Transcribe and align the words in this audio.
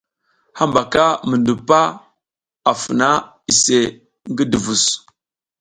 Hambaka 0.59 1.03
mi 1.27 1.35
ndupa 1.41 1.79
a 2.69 2.71
funa 2.81 3.07
iseʼe 3.51 3.81
ngi 4.29 4.43
duvus. 4.51 4.83